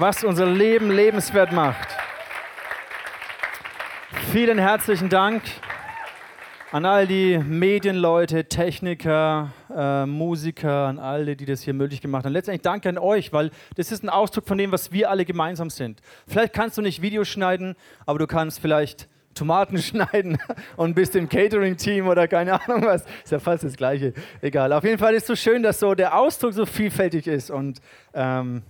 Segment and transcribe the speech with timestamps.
[0.00, 1.88] was unser Leben lebenswert macht.
[4.32, 5.42] Vielen herzlichen Dank
[6.72, 12.32] an all die Medienleute, Techniker, äh, Musiker, an alle, die das hier möglich gemacht haben.
[12.32, 15.68] Letztendlich danke an euch, weil das ist ein Ausdruck von dem, was wir alle gemeinsam
[15.68, 16.00] sind.
[16.26, 20.38] Vielleicht kannst du nicht Videos schneiden, aber du kannst vielleicht Tomaten schneiden
[20.76, 23.04] und bist im Catering-Team oder keine Ahnung was.
[23.22, 24.14] Ist ja fast das Gleiche.
[24.40, 24.72] Egal.
[24.72, 27.50] Auf jeden Fall ist es so schön, dass so der Ausdruck so vielfältig ist.
[27.50, 27.82] Und
[28.14, 28.62] ähm,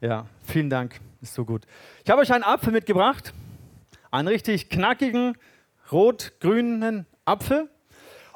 [0.00, 1.00] ja, vielen Dank.
[1.22, 1.66] Ist so gut.
[2.04, 3.32] Ich habe euch einen Apfel mitgebracht.
[4.10, 5.36] Einen richtig knackigen,
[5.90, 7.70] rot-grünen Apfel.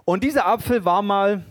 [0.05, 1.45] Und dieser Apfel war mal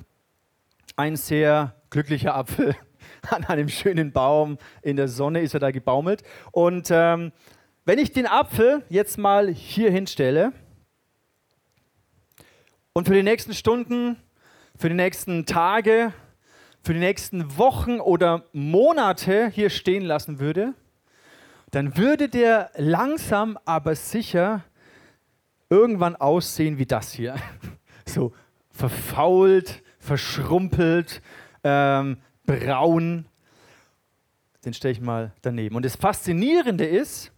[0.95, 2.75] ein sehr glücklicher Apfel.
[3.29, 6.23] An einem schönen Baum in der Sonne ist er da gebaumelt.
[6.51, 7.31] Und ähm,
[7.85, 10.53] wenn ich den Apfel jetzt mal hier hinstelle
[12.93, 14.17] und für die nächsten Stunden,
[14.75, 16.13] für die nächsten Tage,
[16.83, 20.73] für die nächsten Wochen oder Monate hier stehen lassen würde,
[21.71, 24.63] dann würde der langsam aber sicher
[25.69, 27.35] irgendwann aussehen wie das hier.
[28.05, 28.33] So
[28.71, 31.21] verfault, verschrumpelt,
[31.63, 33.25] ähm, braun.
[34.65, 35.75] Den stelle ich mal daneben.
[35.75, 37.31] Und das Faszinierende ist,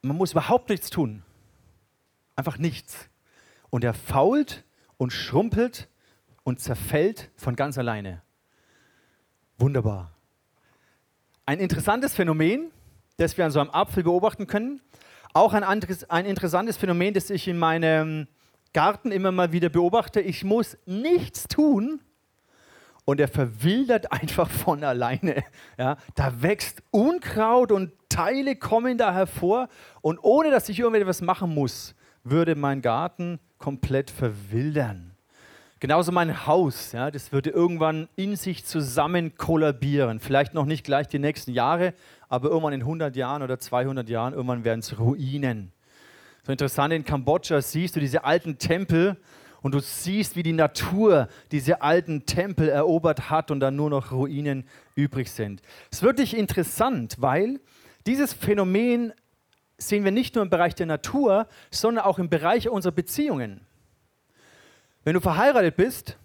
[0.00, 1.22] man muss überhaupt nichts tun.
[2.36, 3.10] Einfach nichts.
[3.68, 4.64] Und er fault
[4.96, 5.89] und schrumpelt
[6.50, 8.22] und zerfällt von ganz alleine.
[9.56, 10.10] Wunderbar.
[11.46, 12.72] Ein interessantes Phänomen,
[13.18, 14.80] das wir an so einem Apfel beobachten können.
[15.32, 18.26] Auch ein, anderes, ein interessantes Phänomen, das ich in meinem
[18.72, 20.20] Garten immer mal wieder beobachte.
[20.20, 22.00] Ich muss nichts tun
[23.04, 25.44] und er verwildert einfach von alleine.
[25.78, 29.68] Ja, da wächst Unkraut und Teile kommen da hervor
[30.00, 35.09] und ohne dass ich irgendetwas machen muss, würde mein Garten komplett verwildern.
[35.80, 40.20] Genauso mein Haus, ja, das würde irgendwann in sich zusammen kollabieren.
[40.20, 41.94] Vielleicht noch nicht gleich die nächsten Jahre,
[42.28, 45.72] aber irgendwann in 100 Jahren oder 200 Jahren, irgendwann werden es Ruinen.
[46.42, 49.16] So interessant, in Kambodscha siehst du diese alten Tempel
[49.62, 54.12] und du siehst, wie die Natur diese alten Tempel erobert hat und dann nur noch
[54.12, 54.64] Ruinen
[54.96, 55.62] übrig sind.
[55.90, 57.58] Es ist wirklich interessant, weil
[58.06, 59.14] dieses Phänomen
[59.78, 63.62] sehen wir nicht nur im Bereich der Natur, sondern auch im Bereich unserer Beziehungen.
[65.04, 66.16] Wenn du verheiratet bist,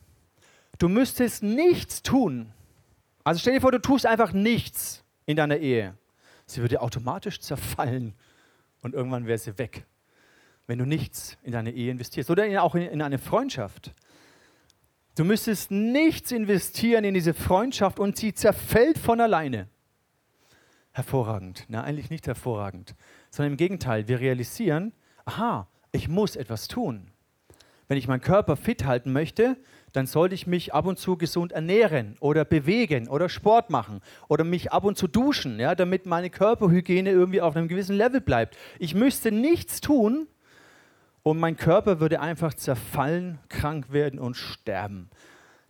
[0.80, 2.52] du müsstest nichts tun.
[3.24, 5.96] Also stell dir vor, du tust einfach nichts in deiner Ehe.
[6.46, 8.14] Sie würde automatisch zerfallen
[8.82, 9.86] und irgendwann wäre sie weg,
[10.68, 12.30] wenn du nichts in deine Ehe investierst.
[12.30, 13.94] Oder auch in eine Freundschaft.
[15.16, 19.70] Du müsstest nichts investieren in diese Freundschaft und sie zerfällt von alleine.
[20.92, 21.66] Hervorragend.
[21.68, 22.96] Na, eigentlich nicht hervorragend,
[23.32, 24.08] sondern im Gegenteil.
[24.08, 24.94] Wir realisieren,
[25.24, 27.12] aha, ich muss etwas tun.
[27.88, 29.58] Wenn ich meinen Körper fit halten möchte,
[29.94, 34.44] dann sollte ich mich ab und zu gesund ernähren oder bewegen oder Sport machen oder
[34.44, 38.58] mich ab und zu duschen, ja, damit meine Körperhygiene irgendwie auf einem gewissen Level bleibt.
[38.80, 40.28] Ich müsste nichts tun
[41.24, 45.10] und mein Körper würde einfach zerfallen, krank werden und sterben.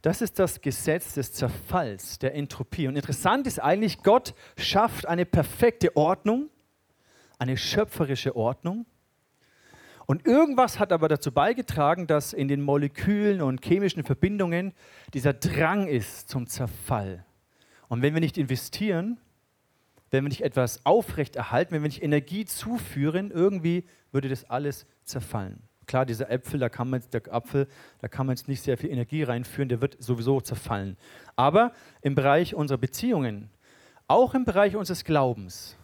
[0.02, 2.88] Das ist das Gesetz des Zerfalls, der Entropie.
[2.88, 6.50] Und interessant ist eigentlich, Gott schafft eine perfekte Ordnung,
[7.40, 8.86] eine schöpferische Ordnung
[10.06, 14.74] und irgendwas hat aber dazu beigetragen, dass in den Molekülen und chemischen Verbindungen
[15.14, 17.26] dieser Drang ist zum Zerfall.
[17.88, 19.18] Und wenn wir nicht investieren,
[20.12, 25.62] wenn wir nicht etwas aufrechterhalten, wenn wir nicht Energie zuführen, irgendwie würde das alles zerfallen.
[25.88, 27.68] Klar, dieser Äpfel, da kann man, der Apfel,
[28.00, 30.98] da kann man jetzt nicht sehr viel Energie reinführen, der wird sowieso zerfallen.
[31.36, 33.50] Aber im Bereich unserer Beziehungen,
[34.08, 35.76] auch im Bereich unseres Glaubens,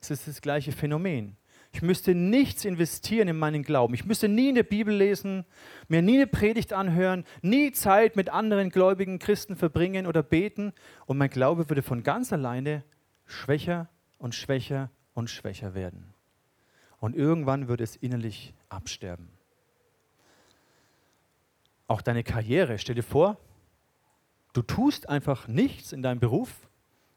[0.00, 1.37] ist es das gleiche Phänomen.
[1.72, 3.94] Ich müsste nichts investieren in meinen Glauben.
[3.94, 5.44] Ich müsste nie in der Bibel lesen,
[5.88, 10.72] mir nie eine Predigt anhören, nie Zeit mit anderen gläubigen Christen verbringen oder beten.
[11.06, 12.84] Und mein Glaube würde von ganz alleine
[13.26, 16.14] schwächer und schwächer und schwächer werden.
[17.00, 19.28] Und irgendwann würde es innerlich absterben.
[21.86, 23.38] Auch deine Karriere, stell dir vor,
[24.52, 26.68] du tust einfach nichts in deinem Beruf,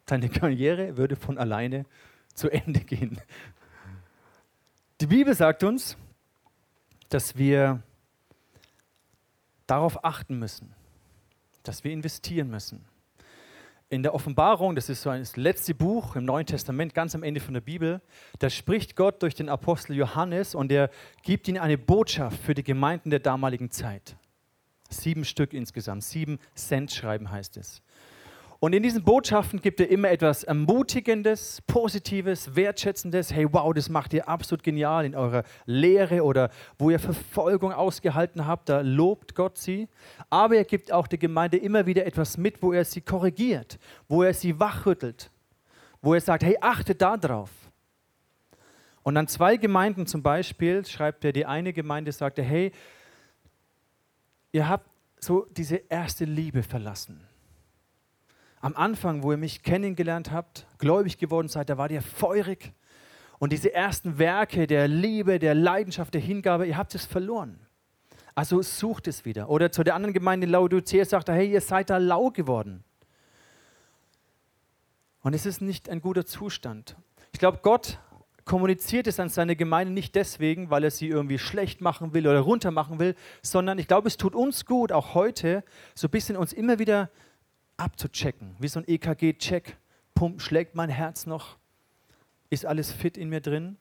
[0.06, 1.86] deine Karriere würde von alleine
[2.34, 3.20] zu Ende gehen.
[5.02, 5.98] Die Bibel sagt uns,
[7.10, 7.82] dass wir
[9.66, 10.76] darauf achten müssen,
[11.64, 12.86] dass wir investieren müssen.
[13.90, 17.40] In der Offenbarung, das ist so das letzte Buch im Neuen Testament, ganz am Ende
[17.40, 18.00] von der Bibel,
[18.38, 20.92] da spricht Gott durch den Apostel Johannes und er
[21.24, 24.16] gibt ihnen eine Botschaft für die Gemeinden der damaligen Zeit.
[24.88, 27.82] Sieben Stück insgesamt, sieben Cent schreiben heißt es.
[28.64, 33.34] Und in diesen Botschaften gibt er immer etwas Ermutigendes, Positives, Wertschätzendes.
[33.34, 38.46] Hey, wow, das macht ihr absolut genial in eurer Lehre oder wo ihr Verfolgung ausgehalten
[38.46, 39.90] habt, da lobt Gott sie.
[40.30, 44.22] Aber er gibt auch der Gemeinde immer wieder etwas mit, wo er sie korrigiert, wo
[44.22, 45.32] er sie wachrüttelt.
[46.04, 47.50] wo er sagt, hey, achte da drauf.
[49.04, 52.72] Und dann zwei Gemeinden zum Beispiel schreibt er, die eine Gemeinde sagte, hey,
[54.52, 54.88] ihr habt
[55.20, 57.28] so diese erste Liebe verlassen.
[58.62, 62.74] Am Anfang, wo ihr mich kennengelernt habt, gläubig geworden seid, da wart ihr feurig.
[63.40, 67.60] Und diese ersten Werke der Liebe, der Leidenschaft, der Hingabe, ihr habt es verloren.
[68.36, 69.50] Also sucht es wieder.
[69.50, 72.84] Oder zu der anderen Gemeinde in Laodicea sagt er, hey, ihr seid da lau geworden.
[75.24, 76.96] Und es ist nicht ein guter Zustand.
[77.32, 78.00] Ich glaube, Gott
[78.46, 82.40] kommuniziert es an seine Gemeinde nicht deswegen, weil er sie irgendwie schlecht machen will oder
[82.40, 85.64] runter machen will, sondern ich glaube, es tut uns gut, auch heute,
[85.96, 87.10] so ein bisschen uns immer wieder
[87.82, 89.78] abzuchecken, wie so ein EKG-Check.
[90.14, 91.58] Pump, schlägt mein Herz noch?
[92.50, 93.78] Ist alles fit in mir drin?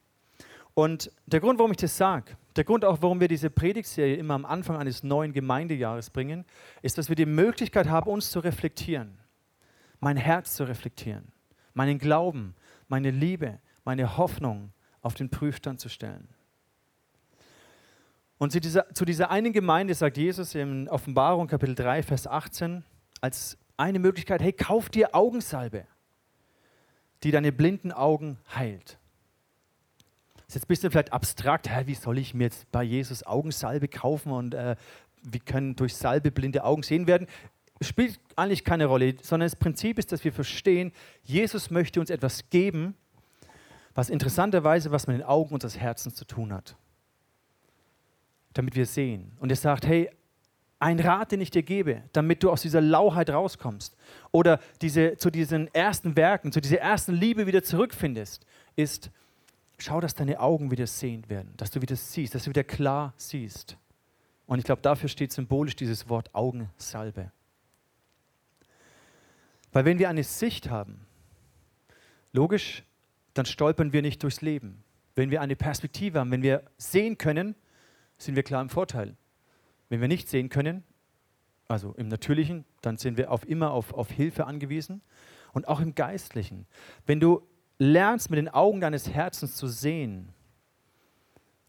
[0.74, 4.34] Und der Grund, warum ich das sage, der Grund auch, warum wir diese Predigtserie immer
[4.34, 6.44] am Anfang eines neuen Gemeindejahres bringen,
[6.82, 9.18] ist, dass wir die Möglichkeit haben, uns zu reflektieren,
[10.00, 11.32] mein Herz zu reflektieren,
[11.74, 12.54] meinen Glauben,
[12.88, 14.72] meine Liebe, meine Hoffnung
[15.02, 16.28] auf den Prüfstand zu stellen.
[18.38, 22.84] Und zu dieser, zu dieser einen Gemeinde sagt Jesus in Offenbarung Kapitel 3, Vers 18
[23.20, 25.86] als eine Möglichkeit, hey, kauf dir Augensalbe,
[27.22, 28.98] die deine blinden Augen heilt.
[30.36, 33.24] Das ist jetzt ein bisschen vielleicht abstrakt, hä, wie soll ich mir jetzt bei Jesus
[33.24, 34.76] Augensalbe kaufen und äh,
[35.22, 37.26] wie können durch Salbe blinde Augen sehen werden?
[37.80, 40.92] Spielt eigentlich keine Rolle, sondern das Prinzip ist, dass wir verstehen,
[41.22, 42.94] Jesus möchte uns etwas geben,
[43.94, 46.76] was interessanterweise was mit den Augen unseres Herzens zu tun hat.
[48.52, 49.32] Damit wir sehen.
[49.38, 50.10] Und er sagt, hey,
[50.80, 53.96] ein Rat, den ich dir gebe, damit du aus dieser Lauheit rauskommst
[54.32, 58.46] oder diese, zu diesen ersten Werken, zu dieser ersten Liebe wieder zurückfindest,
[58.76, 59.10] ist,
[59.78, 63.12] schau, dass deine Augen wieder sehend werden, dass du wieder siehst, dass du wieder klar
[63.18, 63.76] siehst.
[64.46, 67.30] Und ich glaube, dafür steht symbolisch dieses Wort Augensalbe.
[69.72, 71.06] Weil wenn wir eine Sicht haben,
[72.32, 72.84] logisch,
[73.34, 74.82] dann stolpern wir nicht durchs Leben.
[75.14, 77.54] Wenn wir eine Perspektive haben, wenn wir sehen können,
[78.16, 79.14] sind wir klar im Vorteil.
[79.90, 80.84] Wenn wir nicht sehen können,
[81.68, 85.02] also im Natürlichen, dann sind wir auf immer auf, auf Hilfe angewiesen
[85.52, 86.66] und auch im Geistlichen.
[87.06, 87.46] Wenn du
[87.78, 90.32] lernst, mit den Augen deines Herzens zu sehen,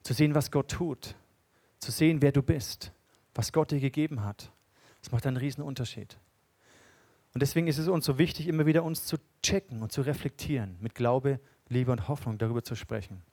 [0.03, 1.15] zu sehen, was Gott tut,
[1.79, 2.94] zu sehen, wer du bist,
[3.35, 4.51] was Gott dir gegeben hat,
[5.01, 6.17] das macht einen riesen Unterschied.
[7.33, 10.77] Und deswegen ist es uns so wichtig, immer wieder uns zu checken und zu reflektieren,
[10.79, 11.39] mit Glaube,
[11.69, 13.24] Liebe und Hoffnung darüber zu sprechen.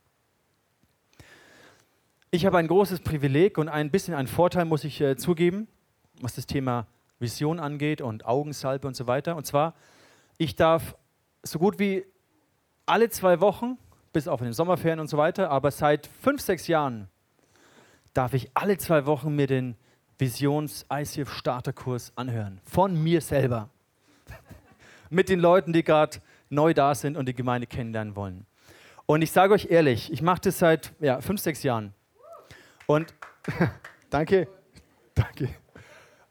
[2.30, 5.66] Ich habe ein großes Privileg und ein bisschen einen Vorteil, muss ich äh, zugeben,
[6.20, 6.86] was das Thema
[7.18, 9.34] Vision angeht und Augensalbe und so weiter.
[9.34, 9.74] Und zwar,
[10.36, 10.94] ich darf
[11.42, 12.04] so gut wie
[12.84, 13.78] alle zwei Wochen,
[14.12, 17.08] bis auf in den Sommerferien und so weiter, aber seit fünf, sechs Jahren
[18.12, 19.74] darf ich alle zwei Wochen mir den
[20.18, 22.60] Visions-ICF-Starterkurs anhören.
[22.66, 23.70] Von mir selber
[25.08, 26.18] mit den Leuten, die gerade
[26.50, 28.44] neu da sind und die Gemeinde kennenlernen wollen.
[29.06, 31.94] Und ich sage euch ehrlich, ich mache das seit ja, fünf, sechs Jahren.
[32.88, 33.12] Und
[34.10, 34.48] danke,
[35.14, 35.50] danke.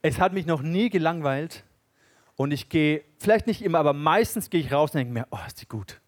[0.02, 1.64] Es hat mich noch nie gelangweilt.
[2.36, 5.38] Und ich gehe, vielleicht nicht immer, aber meistens gehe ich raus und denke mir, oh,
[5.46, 6.02] ist die gut.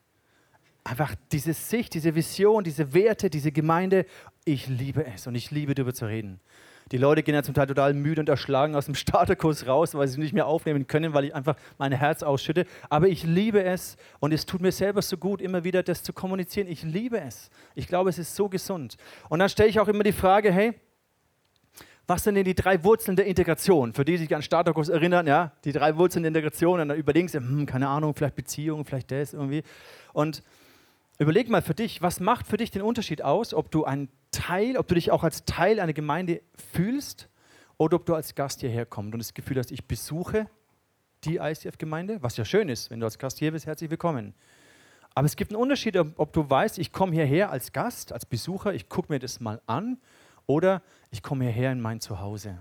[0.84, 4.08] Einfach diese Sicht, diese Vision, diese Werte, diese Gemeinde,
[4.44, 6.40] ich liebe es und ich liebe darüber zu reden.
[6.92, 10.08] Die Leute gehen ja zum Teil total müde und erschlagen aus dem Starterkurs raus, weil
[10.08, 12.66] sie nicht mehr aufnehmen können, weil ich einfach mein Herz ausschütte.
[12.90, 16.14] Aber ich liebe es und es tut mir selber so gut, immer wieder das zu
[16.14, 16.68] kommunizieren.
[16.68, 17.50] Ich liebe es.
[17.76, 18.98] Ich glaube, es ist so gesund.
[19.30, 20.74] Und dann stelle ich auch immer die Frage, hey,
[22.10, 23.94] was sind denn die drei Wurzeln der Integration?
[23.94, 26.80] Für die, die sich an Starterkurs erinnern, ja, die drei Wurzeln der Integration.
[26.80, 29.62] Und dann überlegen sie, hm, keine Ahnung, vielleicht Beziehung, vielleicht das irgendwie.
[30.12, 30.42] Und
[31.20, 34.78] überleg mal für dich, was macht für dich den Unterschied aus, ob du ein Teil,
[34.78, 37.30] ob du dich auch als Teil einer Gemeinde fühlst
[37.78, 40.48] oder ob du als Gast hierher kommst und das Gefühl hast, ich besuche
[41.26, 44.34] die ICF-Gemeinde, was ja schön ist, wenn du als Gast hier bist, herzlich willkommen.
[45.14, 48.74] Aber es gibt einen Unterschied, ob du weißt, ich komme hierher als Gast, als Besucher,
[48.74, 49.98] ich gucke mir das mal an
[50.46, 52.58] oder ich komme hierher in mein Zuhause.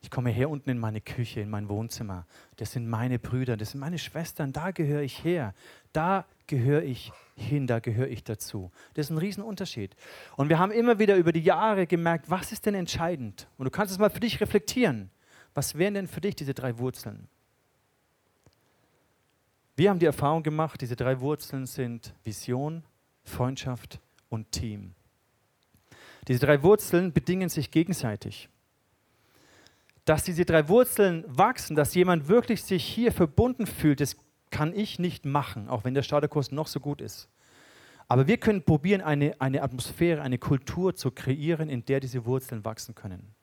[0.00, 2.26] Ich komme her unten in meine Küche, in mein Wohnzimmer.
[2.56, 5.54] Das sind meine Brüder, das sind meine Schwestern, da gehöre ich her.
[5.92, 8.70] Da gehöre ich hin, da gehöre ich dazu.
[8.92, 9.96] Das ist ein Riesenunterschied.
[10.36, 13.48] Und wir haben immer wieder über die Jahre gemerkt, was ist denn entscheidend?
[13.56, 15.10] Und du kannst es mal für dich reflektieren.
[15.54, 17.26] Was wären denn für dich diese drei Wurzeln?
[19.76, 22.84] Wir haben die Erfahrung gemacht, diese drei Wurzeln sind Vision,
[23.24, 24.92] Freundschaft und Team.
[26.28, 28.50] Diese drei Wurzeln bedingen sich gegenseitig
[30.04, 34.16] dass diese drei Wurzeln wachsen, dass jemand wirklich sich hier verbunden fühlt, das
[34.52, 37.28] kann ich nicht machen, auch wenn der Starterkurs noch so gut ist.
[38.06, 42.64] Aber wir können probieren, eine, eine Atmosphäre, eine Kultur zu kreieren, in der diese Wurzeln
[42.64, 43.34] wachsen können.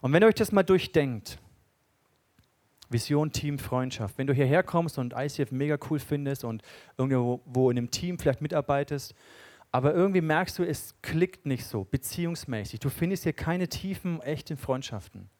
[0.00, 1.38] Und wenn ihr euch das mal durchdenkt,
[2.90, 4.18] Vision, Team, Freundschaft.
[4.18, 6.62] Wenn du hierher kommst und ICF mega cool findest und
[6.98, 9.14] irgendwo in einem Team vielleicht mitarbeitest,
[9.72, 12.80] aber irgendwie merkst du, es klickt nicht so, beziehungsmäßig.
[12.80, 15.30] Du findest hier keine tiefen, echten Freundschaften.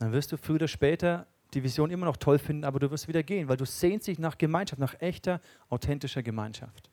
[0.00, 3.08] Dann wirst du früher oder später die Vision immer noch toll finden, aber du wirst
[3.08, 6.90] wieder gehen, weil du sehnst dich nach Gemeinschaft, nach echter, authentischer Gemeinschaft.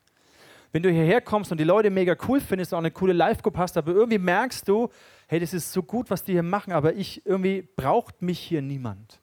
[0.72, 3.78] Wenn du hierher kommst und die Leute mega cool findest, auch eine coole Live-Group hast,
[3.78, 4.90] aber irgendwie merkst du,
[5.28, 8.62] hey, das ist so gut, was die hier machen, aber ich irgendwie braucht mich hier
[8.62, 9.22] niemand.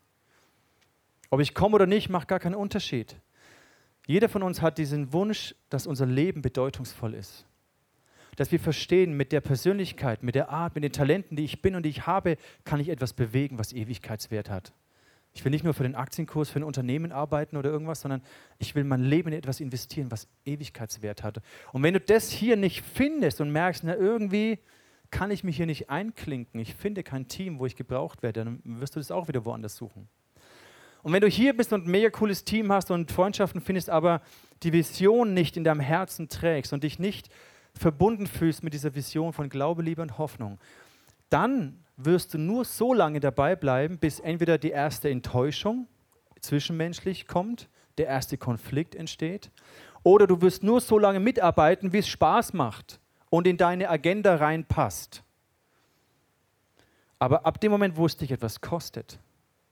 [1.30, 3.16] Ob ich komme oder nicht, macht gar keinen Unterschied.
[4.06, 7.46] Jeder von uns hat diesen Wunsch, dass unser Leben bedeutungsvoll ist
[8.36, 11.74] dass wir verstehen, mit der Persönlichkeit, mit der Art, mit den Talenten, die ich bin
[11.74, 14.72] und die ich habe, kann ich etwas bewegen, was Ewigkeitswert hat.
[15.34, 18.22] Ich will nicht nur für den Aktienkurs, für ein Unternehmen arbeiten oder irgendwas, sondern
[18.58, 21.40] ich will mein Leben in etwas investieren, was Ewigkeitswert hat.
[21.72, 24.58] Und wenn du das hier nicht findest und merkst, na irgendwie
[25.10, 28.60] kann ich mich hier nicht einklinken, ich finde kein Team, wo ich gebraucht werde, dann
[28.64, 30.08] wirst du das auch wieder woanders suchen.
[31.02, 34.22] Und wenn du hier bist und ein mega cooles Team hast und Freundschaften findest, aber
[34.62, 37.28] die Vision nicht in deinem Herzen trägst und dich nicht
[37.74, 40.58] verbunden fühlst mit dieser Vision von Glaube, Liebe und Hoffnung,
[41.28, 45.86] dann wirst du nur so lange dabei bleiben, bis entweder die erste Enttäuschung
[46.40, 47.68] zwischenmenschlich kommt,
[47.98, 49.50] der erste Konflikt entsteht,
[50.02, 54.36] oder du wirst nur so lange mitarbeiten, wie es Spaß macht und in deine Agenda
[54.36, 55.22] reinpasst.
[57.18, 59.20] Aber ab dem Moment, wo es dich etwas kostet,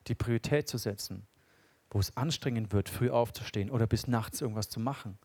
[0.06, 1.26] die Priorität zu setzen,
[1.90, 5.18] wo es anstrengend wird, früh aufzustehen oder bis nachts irgendwas zu machen,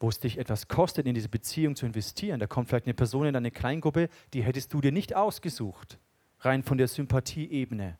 [0.00, 2.40] wo es dich etwas kostet, in diese Beziehung zu investieren.
[2.40, 5.98] Da kommt vielleicht eine Person in deine Kleingruppe, die hättest du dir nicht ausgesucht,
[6.40, 7.98] rein von der Sympathieebene.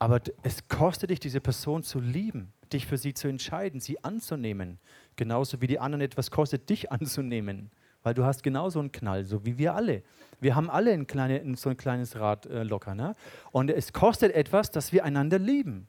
[0.00, 4.78] Aber es kostet dich, diese Person zu lieben, dich für sie zu entscheiden, sie anzunehmen.
[5.14, 7.70] Genauso wie die anderen etwas kostet, dich anzunehmen.
[8.02, 10.02] Weil du hast genauso einen Knall, so wie wir alle.
[10.40, 12.94] Wir haben alle ein kleine, so ein kleines Rad äh, locker.
[12.94, 13.14] Ne?
[13.52, 15.86] Und es kostet etwas, dass wir einander lieben.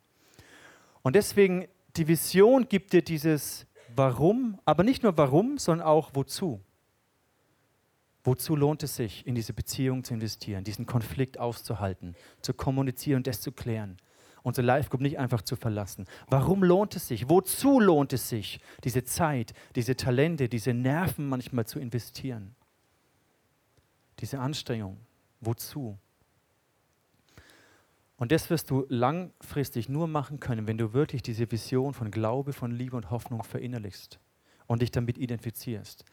[1.04, 6.62] Und deswegen, die Vision gibt dir dieses warum, aber nicht nur warum, sondern auch wozu.
[8.24, 13.28] Wozu lohnt es sich, in diese Beziehung zu investieren, diesen Konflikt auszuhalten, zu kommunizieren und
[13.28, 13.98] das zu klären?
[14.44, 16.08] Unsere Live-Group nicht einfach zu verlassen.
[16.28, 17.30] Warum lohnt es sich?
[17.30, 22.56] Wozu lohnt es sich, diese Zeit, diese Talente, diese Nerven manchmal zu investieren?
[24.20, 24.98] Diese Anstrengung.
[25.42, 25.98] Wozu?
[28.22, 32.54] Und das wirst du langfristig nur machen können, wenn du wirklich diese Vision von Glaube,
[32.54, 34.20] von Liebe und Hoffnung verinnerlichst
[34.68, 36.06] und dich damit identifizierst.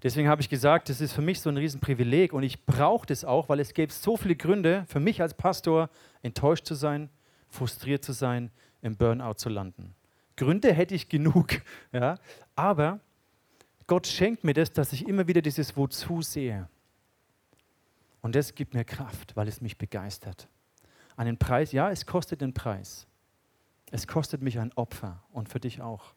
[0.00, 3.24] Deswegen habe ich gesagt, das ist für mich so ein Riesenprivileg und ich brauche das
[3.24, 5.90] auch, weil es gäbe so viele Gründe für mich als Pastor,
[6.22, 7.10] enttäuscht zu sein,
[7.48, 9.96] frustriert zu sein, im Burnout zu landen.
[10.36, 12.20] Gründe hätte ich genug, ja,
[12.54, 13.00] aber
[13.88, 16.68] Gott schenkt mir das, dass ich immer wieder dieses Wozu sehe.
[18.22, 20.48] Und das gibt mir Kraft, weil es mich begeistert
[21.16, 21.72] einen Preis.
[21.72, 23.06] Ja, es kostet den Preis.
[23.90, 26.14] Es kostet mich ein Opfer und für dich auch.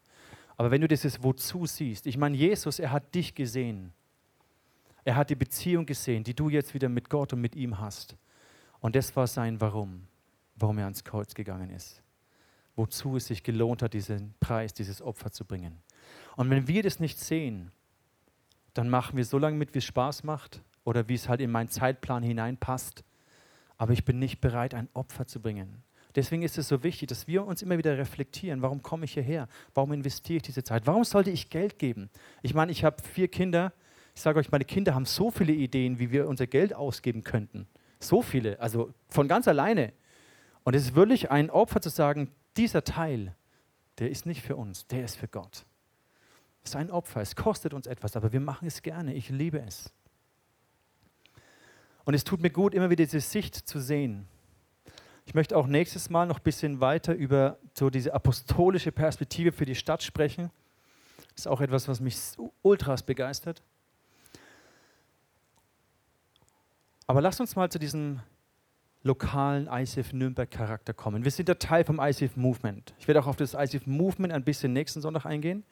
[0.56, 3.92] Aber wenn du dieses Wozu siehst, ich meine, Jesus, er hat dich gesehen.
[5.04, 8.16] Er hat die Beziehung gesehen, die du jetzt wieder mit Gott und mit ihm hast.
[8.80, 10.06] Und das war sein Warum,
[10.56, 12.02] warum er ans Kreuz gegangen ist.
[12.76, 15.78] Wozu es sich gelohnt hat, diesen Preis, dieses Opfer zu bringen.
[16.36, 17.72] Und wenn wir das nicht sehen,
[18.74, 21.50] dann machen wir so lange mit, wie es Spaß macht oder wie es halt in
[21.50, 23.04] meinen Zeitplan hineinpasst
[23.80, 25.82] aber ich bin nicht bereit, ein Opfer zu bringen.
[26.14, 29.48] Deswegen ist es so wichtig, dass wir uns immer wieder reflektieren, warum komme ich hierher?
[29.72, 30.86] Warum investiere ich diese Zeit?
[30.86, 32.10] Warum sollte ich Geld geben?
[32.42, 33.72] Ich meine, ich habe vier Kinder.
[34.14, 37.66] Ich sage euch, meine Kinder haben so viele Ideen, wie wir unser Geld ausgeben könnten.
[38.00, 39.94] So viele, also von ganz alleine.
[40.62, 43.34] Und es ist wirklich ein Opfer zu sagen, dieser Teil,
[43.96, 45.64] der ist nicht für uns, der ist für Gott.
[46.62, 49.14] Es ist ein Opfer, es kostet uns etwas, aber wir machen es gerne.
[49.14, 49.90] Ich liebe es.
[52.10, 54.26] Und es tut mir gut, immer wieder diese Sicht zu sehen.
[55.26, 59.64] Ich möchte auch nächstes Mal noch ein bisschen weiter über so diese apostolische Perspektive für
[59.64, 60.50] die Stadt sprechen.
[61.28, 62.16] Das ist auch etwas, was mich
[62.62, 63.62] ultras begeistert.
[67.06, 68.18] Aber lasst uns mal zu diesem
[69.04, 71.22] lokalen ICF Nürnberg Charakter kommen.
[71.22, 72.92] Wir sind der Teil vom ICF Movement.
[72.98, 75.62] Ich werde auch auf das ICF Movement ein bisschen nächsten Sonntag eingehen.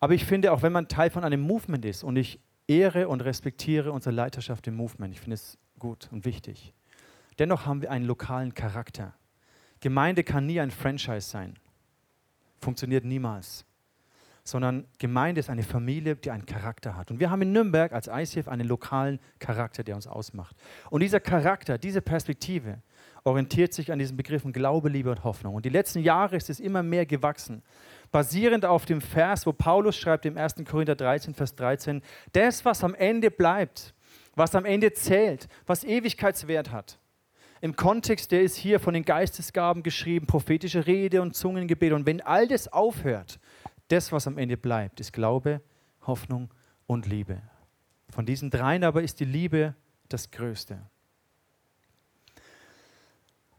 [0.00, 3.20] Aber ich finde, auch wenn man Teil von einem Movement ist und ich ehre und
[3.22, 5.14] respektiere unsere Leiterschaft im Movement.
[5.14, 6.74] Ich finde es gut und wichtig.
[7.38, 9.14] Dennoch haben wir einen lokalen Charakter.
[9.80, 11.58] Gemeinde kann nie ein Franchise sein.
[12.60, 13.64] Funktioniert niemals.
[14.44, 17.10] Sondern Gemeinde ist eine Familie, die einen Charakter hat.
[17.10, 20.56] Und wir haben in Nürnberg als ICF einen lokalen Charakter, der uns ausmacht.
[20.90, 22.82] Und dieser Charakter, diese Perspektive
[23.24, 25.54] orientiert sich an diesen Begriffen Glaube, Liebe und Hoffnung.
[25.54, 27.62] Und die letzten Jahre ist es immer mehr gewachsen
[28.12, 30.56] basierend auf dem Vers, wo Paulus schreibt im 1.
[30.68, 32.02] Korinther 13, Vers 13,
[32.32, 33.94] das, was am Ende bleibt,
[34.36, 36.98] was am Ende zählt, was Ewigkeitswert hat.
[37.62, 41.92] im Kontext, der ist hier von den Geistesgaben geschrieben, prophetische Rede und Zungengebet.
[41.92, 43.38] Und wenn all das aufhört,
[43.88, 45.60] das, was am Ende bleibt, ist Glaube,
[46.04, 46.52] Hoffnung
[46.86, 47.40] und Liebe.
[48.10, 49.74] Von diesen dreien aber ist die Liebe
[50.08, 50.80] das Größte.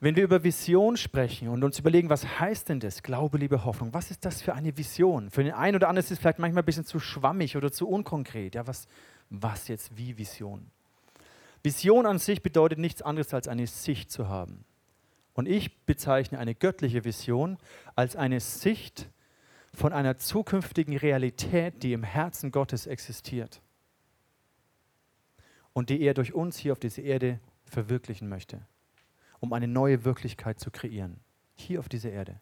[0.04, 3.04] Wenn wir über Vision sprechen und uns überlegen, was heißt denn das?
[3.04, 3.94] Glaube, Liebe, Hoffnung.
[3.94, 5.30] Was ist das für eine Vision?
[5.30, 7.88] Für den einen oder anderen ist es vielleicht manchmal ein bisschen zu schwammig oder zu
[7.88, 8.56] unkonkret.
[8.56, 8.90] Ja, was,
[9.30, 10.70] was jetzt wie Vision?
[11.64, 14.66] Vision an sich bedeutet nichts anderes als eine Sicht zu haben.
[15.36, 17.58] Und ich bezeichne eine göttliche Vision
[17.96, 19.08] als eine Sicht
[19.74, 23.62] von einer zukünftigen Realität, die im Herzen Gottes existiert
[25.72, 28.66] und die er durch uns hier auf dieser Erde verwirklichen möchte
[29.44, 31.20] um eine neue Wirklichkeit zu kreieren.
[31.56, 32.40] Hier auf dieser Erde.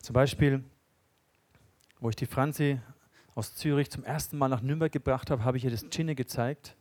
[0.00, 0.64] Zum Beispiel,
[2.00, 2.80] wo ich die Franzi
[3.36, 6.74] aus Zürich zum ersten Mal nach Nürnberg gebracht habe, habe ich ihr das Chinne gezeigt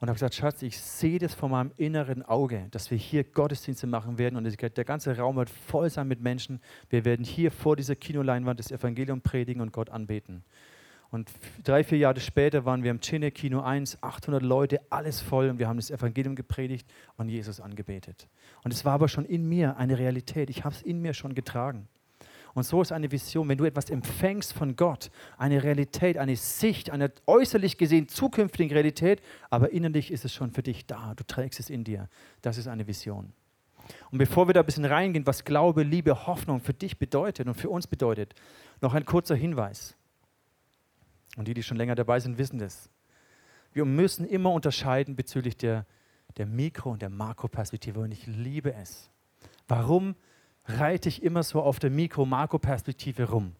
[0.00, 3.86] und habe gesagt, Schatz, ich sehe das vor meinem inneren Auge, dass wir hier Gottesdienste
[3.86, 6.60] machen werden und der ganze Raum wird voll sein mit Menschen.
[6.90, 10.42] Wir werden hier vor dieser Kinoleinwand das Evangelium predigen und Gott anbeten.
[11.12, 11.30] Und
[11.62, 15.58] drei, vier Jahre später waren wir im Cine Kino 1, 800 Leute, alles voll und
[15.58, 16.88] wir haben das Evangelium gepredigt
[17.18, 18.28] und Jesus angebetet.
[18.64, 20.48] Und es war aber schon in mir eine Realität.
[20.48, 21.86] Ich habe es in mir schon getragen.
[22.54, 26.90] Und so ist eine Vision, wenn du etwas empfängst von Gott, eine Realität, eine Sicht,
[26.90, 31.14] eine äußerlich gesehen zukünftige Realität, aber innerlich ist es schon für dich da.
[31.14, 32.08] Du trägst es in dir.
[32.40, 33.34] Das ist eine Vision.
[34.10, 37.54] Und bevor wir da ein bisschen reingehen, was Glaube, Liebe, Hoffnung für dich bedeutet und
[37.54, 38.34] für uns bedeutet,
[38.80, 39.94] noch ein kurzer Hinweis.
[41.36, 42.90] Und die, die schon länger dabei sind, wissen das.
[43.72, 45.86] Wir müssen immer unterscheiden bezüglich der,
[46.36, 48.00] der Mikro- und der Makroperspektive.
[48.00, 49.10] Und ich liebe es.
[49.66, 50.14] Warum
[50.66, 53.52] reite ich immer so auf der Mikro-Makro-Perspektive rum?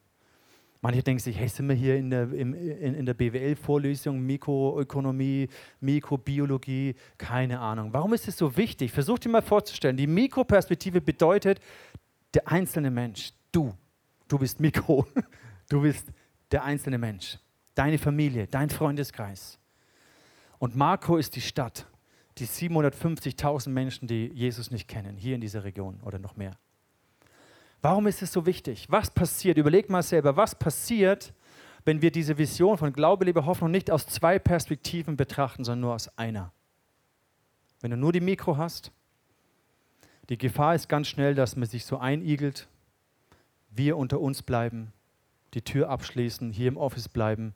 [0.82, 5.48] Manche denken sich, hey, sind wir hier in der, in, in der BWL-Vorlesung, Mikroökonomie,
[5.80, 7.92] Mikrobiologie, keine Ahnung.
[7.92, 8.90] Warum ist es so wichtig?
[8.90, 11.60] Versuch dir mal vorzustellen, die Mikroperspektive bedeutet,
[12.34, 13.72] der einzelne Mensch, du,
[14.26, 15.06] du bist Mikro,
[15.68, 16.08] du bist
[16.50, 17.38] der einzelne Mensch
[17.74, 19.58] deine Familie, dein Freundeskreis.
[20.58, 21.86] Und Marco ist die Stadt,
[22.38, 26.56] die 750.000 Menschen, die Jesus nicht kennen, hier in dieser Region oder noch mehr.
[27.82, 28.86] Warum ist es so wichtig?
[28.88, 29.58] Was passiert?
[29.58, 31.34] Überleg mal selber, was passiert,
[31.84, 35.94] wenn wir diese Vision von Glaube, Liebe, Hoffnung nicht aus zwei Perspektiven betrachten, sondern nur
[35.94, 36.52] aus einer?
[37.80, 38.92] Wenn du nur die Mikro hast,
[40.28, 42.68] die Gefahr ist ganz schnell, dass man sich so einigelt,
[43.70, 44.92] wir unter uns bleiben,
[45.54, 47.54] die Tür abschließen, hier im Office bleiben,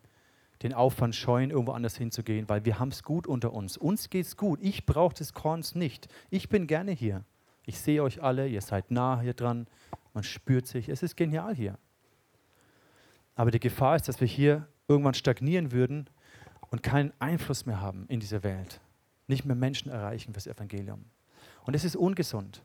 [0.62, 3.76] den Aufwand scheuen, irgendwo anders hinzugehen, weil wir haben es gut unter uns.
[3.76, 4.60] Uns geht es gut.
[4.62, 6.08] Ich brauche des Korns nicht.
[6.30, 7.24] Ich bin gerne hier.
[7.64, 9.66] Ich sehe euch alle, ihr seid nah hier dran,
[10.14, 10.88] man spürt sich.
[10.88, 11.78] Es ist genial hier.
[13.34, 16.08] Aber die Gefahr ist, dass wir hier irgendwann stagnieren würden
[16.70, 18.80] und keinen Einfluss mehr haben in dieser Welt.
[19.26, 21.04] Nicht mehr Menschen erreichen fürs Evangelium.
[21.64, 22.62] Und es ist ungesund.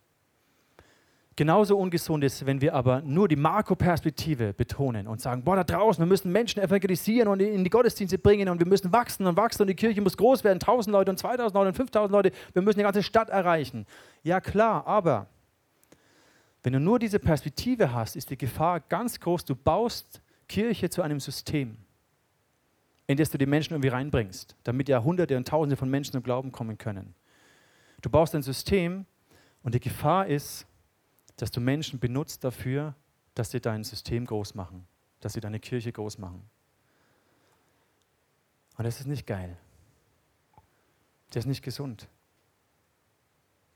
[1.42, 6.00] Genauso ungesund ist, wenn wir aber nur die Makroperspektive betonen und sagen, boah, da draußen,
[6.00, 9.64] wir müssen Menschen evangelisieren und in die Gottesdienste bringen und wir müssen wachsen und wachsen
[9.64, 12.62] und die Kirche muss groß werden, 1000 Leute und 2000 Leute und 5000 Leute, wir
[12.62, 13.88] müssen die ganze Stadt erreichen.
[14.22, 15.30] Ja klar, aber
[16.62, 21.02] wenn du nur diese Perspektive hast, ist die Gefahr ganz groß, du baust Kirche zu
[21.02, 21.76] einem System,
[23.08, 26.22] in das du die Menschen irgendwie reinbringst, damit ja Hunderte und Tausende von Menschen zum
[26.22, 27.16] Glauben kommen können.
[28.00, 29.08] Du baust ein System
[29.64, 30.68] und die Gefahr ist,
[31.42, 32.94] dass du Menschen benutzt dafür,
[33.34, 34.86] dass sie dein System groß machen,
[35.22, 36.48] dass sie deine Kirche groß machen.
[38.78, 39.58] Und das ist nicht geil.
[41.32, 42.08] Das ist nicht gesund.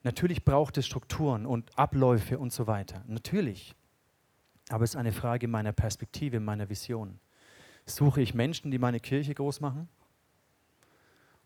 [0.03, 3.03] Natürlich braucht es Strukturen und Abläufe und so weiter.
[3.07, 3.73] Natürlich.
[4.69, 7.19] Aber es ist eine Frage meiner Perspektive, meiner Vision.
[7.87, 9.89] Suche ich Menschen, die meine Kirche groß machen?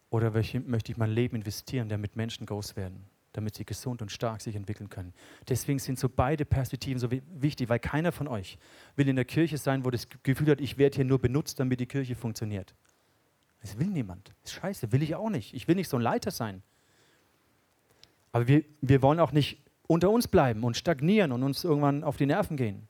[0.10, 3.10] Oder möchte ich mein Leben investieren, damit Menschen groß werden?
[3.33, 5.13] Damit sie gesund und stark sich entwickeln können.
[5.47, 8.57] Deswegen sind so beide Perspektiven so wichtig, weil keiner von euch
[8.95, 11.79] will in der Kirche sein, wo das Gefühl hat, ich werde hier nur benutzt, damit
[11.79, 12.73] die Kirche funktioniert.
[13.61, 14.29] Das will niemand.
[14.43, 15.53] Das ist scheiße, will ich auch nicht.
[15.53, 16.63] Ich will nicht so ein Leiter sein.
[18.31, 22.17] Aber wir, wir wollen auch nicht unter uns bleiben und stagnieren und uns irgendwann auf
[22.17, 22.87] die Nerven gehen.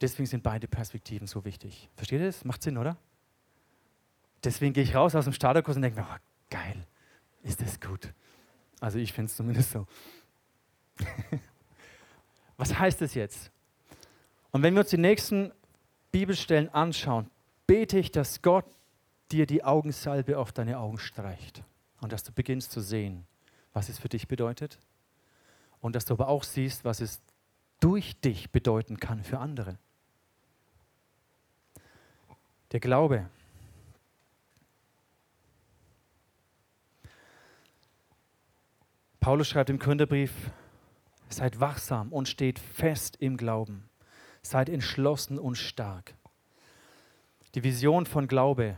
[0.00, 1.88] Deswegen sind beide Perspektiven so wichtig.
[1.96, 2.44] Versteht ihr das?
[2.44, 2.96] Macht Sinn, oder?
[4.42, 6.16] Deswegen gehe ich raus aus dem Starterkurs und denke mir, oh,
[6.50, 6.86] geil,
[7.42, 8.12] ist das gut.
[8.84, 9.86] Also ich finde es zumindest so.
[12.58, 13.50] Was heißt das jetzt?
[14.50, 15.52] Und wenn wir uns die nächsten
[16.12, 17.30] Bibelstellen anschauen,
[17.66, 18.66] bete ich, dass Gott
[19.32, 21.62] dir die Augensalbe auf deine Augen streicht
[22.02, 23.26] und dass du beginnst zu sehen,
[23.72, 24.78] was es für dich bedeutet
[25.80, 27.22] und dass du aber auch siehst, was es
[27.80, 29.78] durch dich bedeuten kann für andere.
[32.72, 33.30] Der Glaube
[39.24, 40.34] Paulus schreibt im Gründerbrief,
[41.30, 43.88] seid wachsam und steht fest im Glauben.
[44.42, 46.12] Seid entschlossen und stark.
[47.54, 48.76] Die Vision von Glaube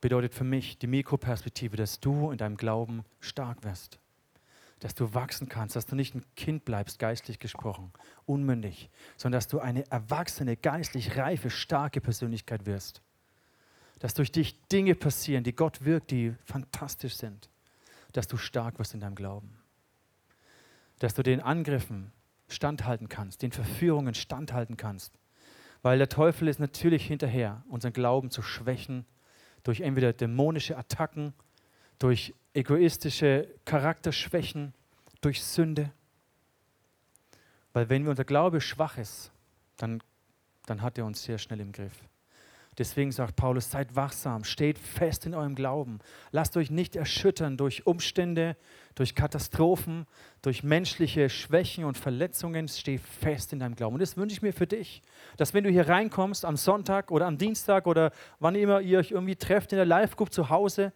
[0.00, 3.98] bedeutet für mich die Mikroperspektive, dass du in deinem Glauben stark wirst.
[4.80, 7.92] Dass du wachsen kannst, dass du nicht ein Kind bleibst, geistlich gesprochen,
[8.24, 8.88] unmündig,
[9.18, 13.02] sondern dass du eine erwachsene, geistlich reife, starke Persönlichkeit wirst.
[13.98, 17.51] Dass durch dich Dinge passieren, die Gott wirkt, die fantastisch sind.
[18.12, 19.58] Dass du stark wirst in deinem Glauben.
[20.98, 22.12] Dass du den Angriffen
[22.48, 25.18] standhalten kannst, den Verführungen standhalten kannst.
[25.82, 29.04] Weil der Teufel ist natürlich hinterher, unseren Glauben zu schwächen,
[29.64, 31.34] durch entweder dämonische Attacken,
[31.98, 34.74] durch egoistische Charakterschwächen,
[35.20, 35.92] durch Sünde.
[37.72, 39.32] Weil wenn unser Glaube schwach ist,
[39.76, 40.02] dann,
[40.66, 41.92] dann hat er uns sehr schnell im Griff.
[42.78, 45.98] Deswegen sagt Paulus, seid wachsam, steht fest in eurem Glauben.
[46.30, 48.56] Lasst euch nicht erschüttern durch Umstände,
[48.94, 50.06] durch Katastrophen,
[50.40, 52.68] durch menschliche Schwächen und Verletzungen.
[52.68, 53.96] Steh fest in deinem Glauben.
[53.96, 55.02] Und das wünsche ich mir für dich,
[55.36, 59.10] dass wenn du hier reinkommst am Sonntag oder am Dienstag oder wann immer ihr euch
[59.10, 60.94] irgendwie trefft in der Live-Group zu Hause,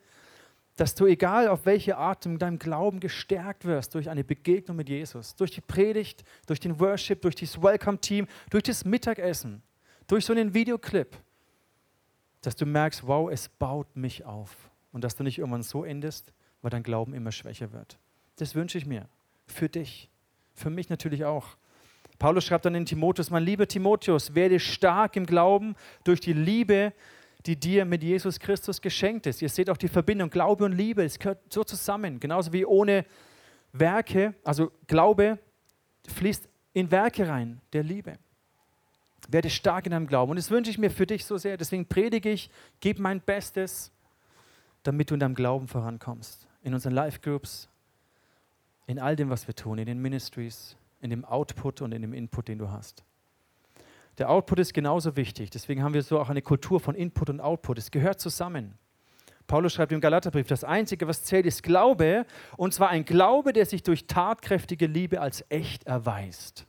[0.76, 4.88] dass du, egal auf welche Art, in deinem Glauben gestärkt wirst durch eine Begegnung mit
[4.88, 9.62] Jesus, durch die Predigt, durch den Worship, durch das Welcome-Team, durch das Mittagessen,
[10.06, 11.16] durch so einen Videoclip
[12.46, 14.70] dass du merkst, wow, es baut mich auf.
[14.92, 16.32] Und dass du nicht irgendwann so endest,
[16.62, 17.98] weil dein Glauben immer schwächer wird.
[18.36, 19.08] Das wünsche ich mir.
[19.48, 20.08] Für dich.
[20.54, 21.56] Für mich natürlich auch.
[22.20, 26.92] Paulus schreibt dann in Timotheus, mein lieber Timotheus, werde stark im Glauben durch die Liebe,
[27.46, 29.42] die dir mit Jesus Christus geschenkt ist.
[29.42, 32.20] Ihr seht auch die Verbindung Glaube und Liebe, es gehört so zusammen.
[32.20, 33.06] Genauso wie ohne
[33.72, 35.40] Werke, also Glaube
[36.08, 38.18] fließt in Werke rein, der Liebe.
[39.28, 40.30] Werde stark in deinem Glauben.
[40.30, 41.56] Und das wünsche ich mir für dich so sehr.
[41.56, 42.50] Deswegen predige ich,
[42.80, 43.90] gebe mein Bestes,
[44.82, 46.46] damit du in deinem Glauben vorankommst.
[46.62, 47.68] In unseren Live-Groups,
[48.86, 52.12] in all dem, was wir tun, in den Ministries, in dem Output und in dem
[52.12, 53.04] Input, den du hast.
[54.18, 55.50] Der Output ist genauso wichtig.
[55.50, 57.78] Deswegen haben wir so auch eine Kultur von Input und Output.
[57.78, 58.78] Es gehört zusammen.
[59.46, 62.26] Paulus schreibt im Galaterbrief, das Einzige, was zählt, ist Glaube.
[62.56, 66.66] Und zwar ein Glaube, der sich durch tatkräftige Liebe als echt erweist.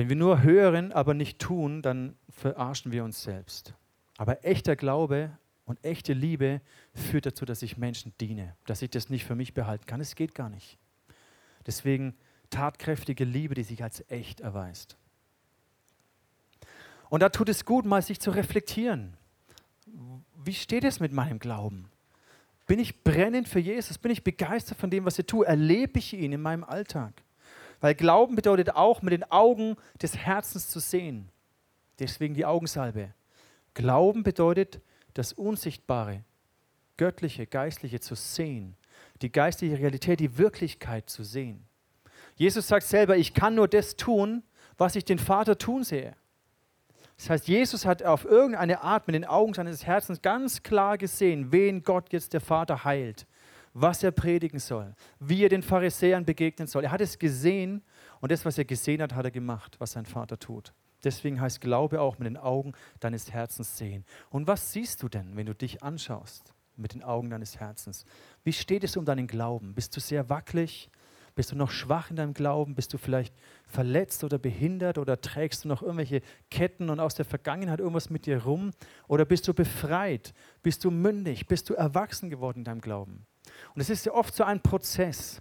[0.00, 3.74] Wenn wir nur hören, aber nicht tun, dann verarschen wir uns selbst.
[4.16, 5.30] Aber echter Glaube
[5.66, 6.62] und echte Liebe
[6.94, 10.00] führt dazu, dass ich Menschen diene, dass ich das nicht für mich behalten kann.
[10.00, 10.78] Es geht gar nicht.
[11.66, 12.14] Deswegen
[12.48, 14.96] tatkräftige Liebe, die sich als echt erweist.
[17.10, 19.18] Und da tut es gut, mal sich zu reflektieren.
[20.42, 21.90] Wie steht es mit meinem Glauben?
[22.66, 23.98] Bin ich brennend für Jesus?
[23.98, 25.46] Bin ich begeistert von dem, was ich tue?
[25.46, 27.22] Erlebe ich ihn in meinem Alltag?
[27.80, 31.30] Weil Glauben bedeutet auch, mit den Augen des Herzens zu sehen.
[31.98, 33.14] Deswegen die Augensalbe.
[33.74, 34.80] Glauben bedeutet,
[35.14, 36.22] das Unsichtbare,
[36.96, 38.76] Göttliche, Geistliche zu sehen.
[39.22, 41.64] Die geistliche Realität, die Wirklichkeit zu sehen.
[42.36, 44.42] Jesus sagt selber, ich kann nur das tun,
[44.76, 46.14] was ich den Vater tun sehe.
[47.16, 51.52] Das heißt, Jesus hat auf irgendeine Art mit den Augen seines Herzens ganz klar gesehen,
[51.52, 53.26] wen Gott jetzt der Vater heilt
[53.72, 56.84] was er predigen soll, wie er den Pharisäern begegnen soll.
[56.84, 57.82] Er hat es gesehen
[58.20, 60.72] und das, was er gesehen hat, hat er gemacht, was sein Vater tut.
[61.04, 64.04] Deswegen heißt Glaube auch mit den Augen deines Herzens sehen.
[64.28, 68.04] Und was siehst du denn, wenn du dich anschaust mit den Augen deines Herzens?
[68.44, 69.74] Wie steht es um deinen Glauben?
[69.74, 70.90] Bist du sehr wackelig?
[71.34, 72.74] Bist du noch schwach in deinem Glauben?
[72.74, 77.24] Bist du vielleicht verletzt oder behindert oder trägst du noch irgendwelche Ketten und aus der
[77.24, 78.72] Vergangenheit irgendwas mit dir rum?
[79.08, 80.34] Oder bist du befreit?
[80.62, 81.46] Bist du mündig?
[81.46, 83.26] Bist du erwachsen geworden in deinem Glauben?
[83.74, 85.40] Und es ist ja oft so ein Prozess,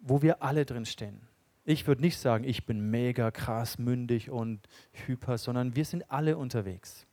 [0.00, 1.20] wo wir alle drin stehen.
[1.64, 4.60] Ich würde nicht sagen, ich bin mega krass, mündig und
[4.92, 7.06] hyper, sondern wir sind alle unterwegs.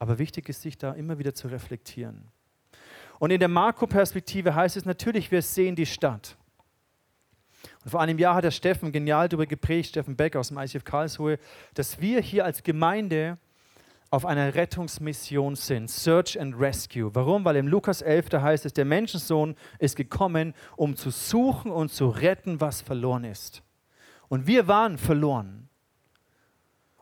[0.00, 2.28] Aber wichtig ist, sich da immer wieder zu reflektieren.
[3.18, 6.36] Und in der Makroperspektive heißt es natürlich, wir sehen die Stadt.
[7.84, 10.84] Und vor einem Jahr hat der Steffen genial darüber geprägt, Steffen Beck aus dem ICF
[10.84, 11.38] Karlsruhe,
[11.74, 13.38] dass wir hier als Gemeinde
[14.10, 15.90] auf einer Rettungsmission sind.
[15.90, 17.14] Search and Rescue.
[17.14, 17.44] Warum?
[17.44, 21.90] Weil im Lukas 11, da heißt es, der Menschensohn ist gekommen, um zu suchen und
[21.92, 23.62] zu retten, was verloren ist.
[24.28, 25.68] Und wir waren verloren.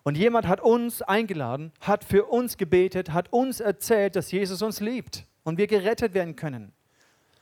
[0.02, 4.80] Und jemand hat uns eingeladen, hat für uns gebetet, hat uns erzählt, dass Jesus uns
[4.80, 6.72] liebt und wir gerettet werden können.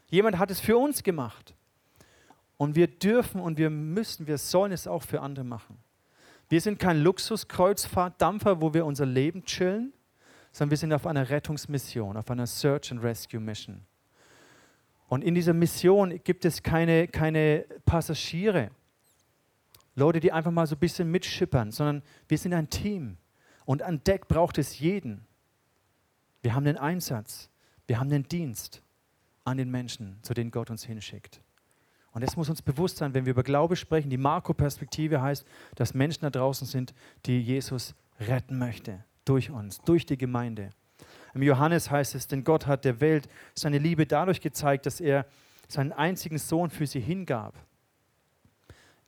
[0.09, 1.55] Jemand hat es für uns gemacht.
[2.57, 5.84] Und wir dürfen und wir müssen, wir sollen es auch für andere machen.
[6.55, 9.93] Wir sind kein Luxuskreuzfahrtdampfer, wo wir unser Leben chillen,
[10.53, 13.85] sondern wir sind auf einer Rettungsmission, auf einer Search and Rescue Mission.
[15.09, 18.71] Und in dieser Mission gibt es keine, keine Passagiere,
[19.97, 23.17] Leute, die einfach mal so ein bisschen mitschippern, sondern wir sind ein Team.
[23.65, 25.27] Und an Deck braucht es jeden.
[26.41, 27.51] Wir haben den Einsatz,
[27.89, 28.81] wir haben den Dienst.
[29.43, 31.41] an den Menschen, zu denen Gott uns hinschickt.
[32.15, 34.09] Und das muss uns bewusst sein, wenn wir über Glaube sprechen.
[34.09, 36.95] Die Makroperspektive heißt, dass Menschen da draußen sind,
[37.27, 39.05] die Jesus retten möchte.
[39.25, 40.71] Durch uns, durch die Gemeinde.
[41.35, 45.27] Im Johannes heißt es, denn Gott hat der Welt seine Liebe dadurch gezeigt, dass er
[45.67, 47.55] seinen einzigen Sohn für sie hingab.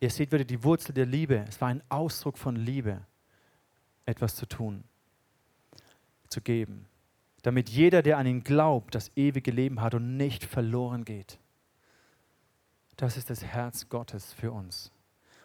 [0.00, 1.44] Ihr seht wieder die Wurzel der Liebe.
[1.48, 3.02] Es war ein Ausdruck von Liebe,
[4.04, 4.82] etwas zu tun,
[6.28, 6.86] zu geben,
[7.42, 11.38] damit jeder, der an ihn glaubt, das ewige Leben hat und nicht verloren geht.
[12.96, 14.90] Das ist das Herz Gottes für uns.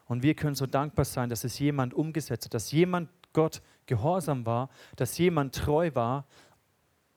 [0.05, 4.45] Und wir können so dankbar sein, dass es jemand umgesetzt hat, dass jemand Gott gehorsam
[4.45, 6.25] war, dass jemand treu war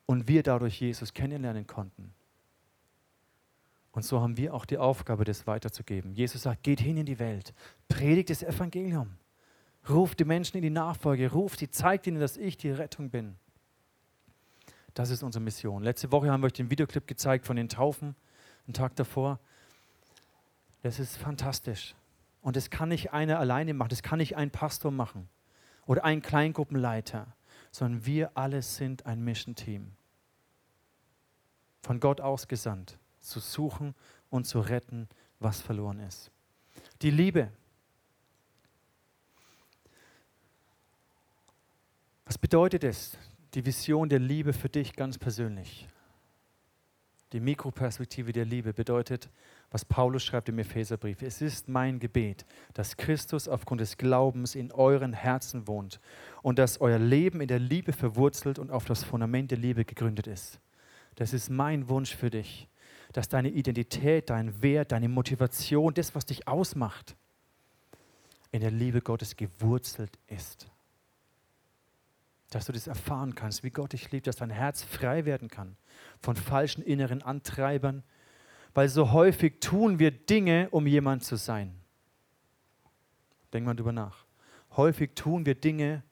[0.06, 2.14] und wir dadurch Jesus kennenlernen konnten.
[3.92, 6.14] Und so haben wir auch die Aufgabe, das weiterzugeben.
[6.14, 7.54] Jesus sagt, geht hin in die Welt,
[7.88, 9.16] predigt das Evangelium,
[9.88, 13.36] ruft die Menschen in die Nachfolge, ruft sie, zeigt ihnen, dass ich die Rettung bin.
[14.94, 15.82] Das ist unsere Mission.
[15.82, 18.16] Letzte Woche haben wir euch den Videoclip gezeigt von den Taufen,
[18.66, 19.38] einen Tag davor.
[20.84, 21.94] Das ist fantastisch.
[22.42, 25.30] Und das kann nicht einer alleine machen, das kann nicht ein Pastor machen
[25.86, 27.34] oder ein Kleingruppenleiter,
[27.70, 29.92] sondern wir alle sind ein Mission-Team.
[31.80, 33.94] Von Gott ausgesandt, zu suchen
[34.28, 35.08] und zu retten,
[35.40, 36.30] was verloren ist.
[37.00, 37.50] Die Liebe.
[42.26, 43.16] Was bedeutet es,
[43.54, 45.88] die Vision der Liebe für dich ganz persönlich?
[47.32, 49.30] Die Mikroperspektive der Liebe bedeutet,
[49.74, 51.20] was Paulus schreibt im Epheserbrief.
[51.20, 55.98] Es ist mein Gebet, dass Christus aufgrund des Glaubens in euren Herzen wohnt
[56.42, 60.28] und dass euer Leben in der Liebe verwurzelt und auf das Fundament der Liebe gegründet
[60.28, 60.60] ist.
[61.16, 62.68] Das ist mein Wunsch für dich,
[63.12, 67.16] dass deine Identität, dein Wert, deine Motivation, das, was dich ausmacht,
[68.52, 70.70] in der Liebe Gottes gewurzelt ist.
[72.50, 75.76] Dass du das erfahren kannst, wie Gott dich liebt, dass dein Herz frei werden kann
[76.20, 78.04] von falschen inneren Antreibern,
[78.74, 81.74] weil so häufig tun wir Dinge, um jemand zu sein.
[83.52, 84.24] Denk mal drüber nach.
[84.76, 86.02] Häufig tun wir Dinge,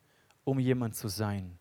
[0.44, 1.58] um jemand zu sein.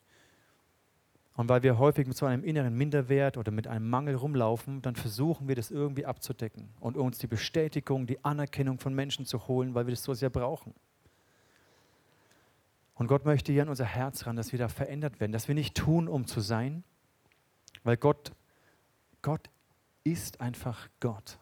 [1.35, 4.95] Und weil wir häufig mit so einem inneren Minderwert oder mit einem Mangel rumlaufen, dann
[4.95, 9.73] versuchen wir das irgendwie abzudecken und uns die Bestätigung, die Anerkennung von Menschen zu holen,
[9.73, 10.75] weil wir das so sehr brauchen.
[12.93, 15.55] Und Gott möchte hier an unser Herz ran, dass wir da verändert werden, dass wir
[15.55, 16.83] nicht tun, um zu sein,
[17.83, 18.33] weil Gott
[19.21, 19.49] Gott
[20.03, 21.37] ist einfach Gott.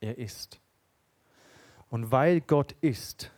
[0.00, 0.60] Er ist.
[1.90, 3.30] Und weil Gott ist,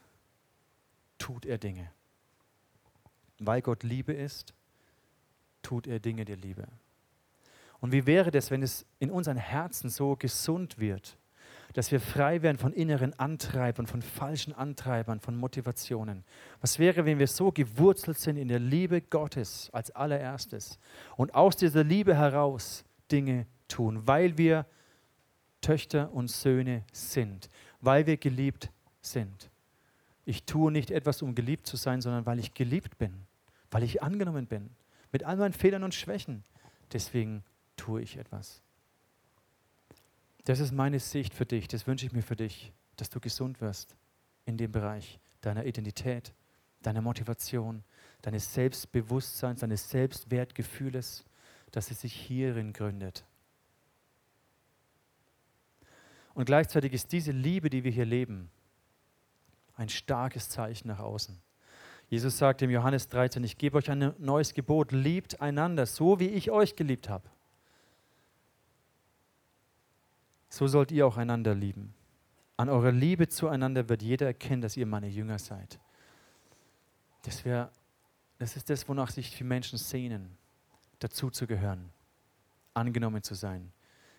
[1.18, 1.90] tut er Dinge.
[3.38, 4.54] Weil Gott Liebe ist,
[5.62, 6.68] tut er Dinge der Liebe.
[7.80, 11.16] Und wie wäre das, wenn es in unseren Herzen so gesund wird,
[11.72, 16.22] dass wir frei werden von inneren Antreibern, von falschen Antreibern, von Motivationen?
[16.60, 20.78] Was wäre, wenn wir so gewurzelt sind in der Liebe Gottes als allererstes
[21.16, 24.66] und aus dieser Liebe heraus Dinge tun, weil wir
[25.60, 27.48] Töchter und Söhne sind,
[27.80, 29.50] weil wir geliebt sind.
[30.24, 33.26] Ich tue nicht etwas, um geliebt zu sein, sondern weil ich geliebt bin,
[33.70, 34.70] weil ich angenommen bin,
[35.10, 36.44] mit all meinen Fehlern und Schwächen.
[36.92, 37.42] Deswegen
[37.76, 38.62] tue ich etwas.
[40.44, 43.60] Das ist meine Sicht für dich, das wünsche ich mir für dich, dass du gesund
[43.60, 43.96] wirst
[44.44, 46.32] in dem Bereich deiner Identität,
[46.82, 47.84] deiner Motivation,
[48.22, 51.24] deines Selbstbewusstseins, deines Selbstwertgefühles,
[51.70, 53.24] dass es sich hierin gründet.
[56.34, 58.50] Und gleichzeitig ist diese Liebe, die wir hier leben,
[59.74, 61.38] ein starkes Zeichen nach außen.
[62.08, 66.28] Jesus sagt im Johannes 13, ich gebe euch ein neues Gebot, liebt einander, so wie
[66.28, 67.28] ich euch geliebt habe.
[70.50, 71.94] So sollt ihr auch einander lieben.
[72.58, 75.80] An eurer Liebe zueinander wird jeder erkennen, dass ihr meine Jünger seid.
[77.22, 77.70] Das, wär,
[78.38, 80.36] das ist das, wonach sich die Menschen sehnen,
[80.98, 81.88] dazuzugehören,
[82.74, 83.72] angenommen zu sein.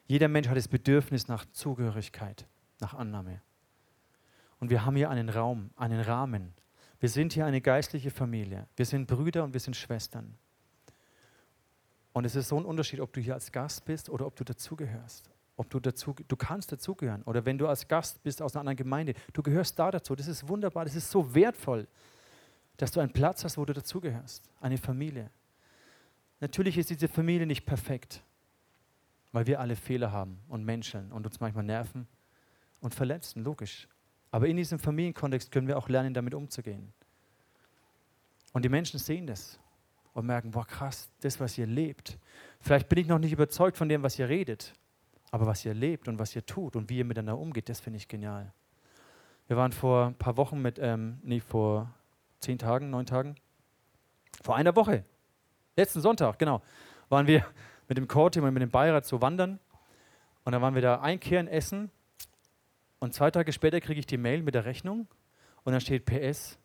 [0.06, 2.46] Jeder Mensch hat das Bedürfnis nach Zugehörigkeit,
[2.80, 3.42] nach Annahme.
[4.60, 6.54] Und wir haben hier einen Raum, einen Rahmen.
[7.00, 8.68] Wir sind hier eine geistliche Familie.
[8.76, 10.38] Wir sind Brüder und wir sind Schwestern.
[12.14, 14.44] Und es ist so ein Unterschied, ob du hier als Gast bist oder ob du
[14.44, 15.30] dazugehörst.
[15.56, 17.24] Ob du dazu, du kannst dazugehören.
[17.24, 20.16] Oder wenn du als Gast bist aus einer anderen Gemeinde, du gehörst da dazu.
[20.16, 21.88] Das ist wunderbar, das ist so wertvoll,
[22.78, 24.50] dass du einen Platz hast, wo du dazugehörst.
[24.62, 25.30] Eine Familie.
[26.40, 28.24] Natürlich ist diese Familie nicht perfekt
[29.34, 32.08] weil wir alle Fehler haben und Menschen und uns manchmal nerven
[32.80, 33.90] und verletzen, logisch.
[34.32, 36.94] Aber in diesem Familienkontext können wir auch lernen, damit umzugehen.
[38.54, 39.60] Und die Menschen sehen das
[40.14, 42.18] und merken, boah krass, das, was ihr lebt.
[42.62, 44.74] Vielleicht bin ich noch nicht überzeugt von dem, was ihr redet,
[45.32, 47.98] aber was ihr lebt und was ihr tut und wie ihr miteinander umgeht, das finde
[47.98, 48.54] ich genial.
[49.48, 51.92] Wir waren vor ein paar Wochen mit, ähm, nee, vor
[52.40, 53.36] zehn Tagen, neun Tagen,
[54.44, 55.04] vor einer Woche,
[55.76, 56.62] letzten Sonntag, genau,
[57.10, 57.44] waren wir
[57.88, 59.60] mit dem Core-Team und mit dem Beirat zu wandern.
[60.44, 61.92] Und dann waren wir da einkehren, essen.
[63.00, 65.08] Und zwei Tage später kriege ich die Mail mit der Rechnung.
[65.64, 66.58] Und dann steht PS.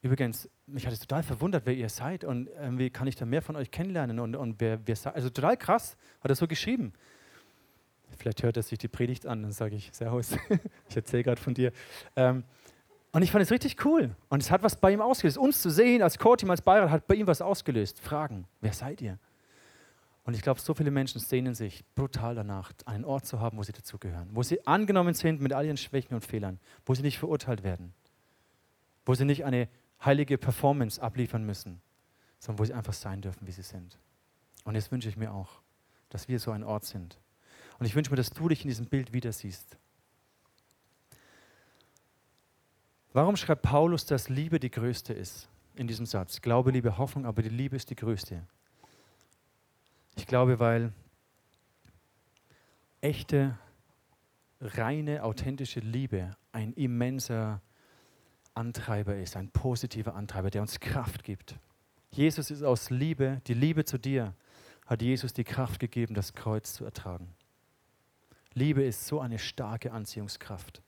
[0.00, 3.42] Übrigens, mich hat es total verwundert, wer ihr seid und wie kann ich da mehr
[3.42, 5.14] von euch kennenlernen und, und wer, wer.
[5.14, 6.92] Also total krass, hat er so geschrieben.
[8.16, 10.36] Vielleicht hört er sich die Predigt an, dann sage ich, Servus,
[10.88, 11.72] ich erzähle gerade von dir.
[12.16, 12.44] Ähm,
[13.12, 14.14] und ich fand es richtig cool.
[14.28, 15.38] Und es hat was bei ihm ausgelöst.
[15.38, 18.00] Uns zu sehen als Core-Team, als Beirat, hat bei ihm was ausgelöst.
[18.00, 19.18] Fragen, wer seid ihr?
[20.28, 23.62] Und ich glaube, so viele Menschen sehnen sich brutal danach, einen Ort zu haben, wo
[23.62, 24.28] sie dazugehören.
[24.32, 26.60] Wo sie angenommen sind mit all ihren Schwächen und Fehlern.
[26.84, 27.94] Wo sie nicht verurteilt werden.
[29.06, 29.70] Wo sie nicht eine
[30.04, 31.80] heilige Performance abliefern müssen,
[32.40, 33.98] sondern wo sie einfach sein dürfen, wie sie sind.
[34.64, 35.62] Und jetzt wünsche ich mir auch,
[36.10, 37.18] dass wir so ein Ort sind.
[37.78, 39.78] Und ich wünsche mir, dass du dich in diesem Bild wieder siehst.
[43.14, 46.42] Warum schreibt Paulus, dass Liebe die größte ist in diesem Satz?
[46.42, 48.46] Glaube, Liebe, Hoffnung, aber die Liebe ist die größte.
[50.18, 50.92] Ich glaube, weil
[53.00, 53.56] echte,
[54.60, 57.62] reine, authentische Liebe ein immenser
[58.52, 61.60] Antreiber ist, ein positiver Antreiber, der uns Kraft gibt.
[62.10, 64.34] Jesus ist aus Liebe, die Liebe zu dir,
[64.86, 67.32] hat Jesus die Kraft gegeben, das Kreuz zu ertragen.
[68.54, 70.82] Liebe ist so eine starke Anziehungskraft.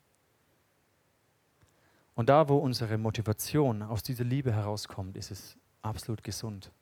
[2.17, 6.73] Und da, wo unsere Motivation aus dieser Liebe herauskommt, ist es absolut gesund.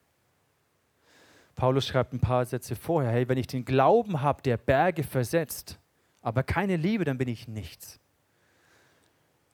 [1.59, 5.81] Paulus schreibt ein paar Sätze vorher, hey, wenn ich den Glauben habe, der Berge versetzt,
[6.23, 7.99] aber keine Liebe, dann bin ich nichts.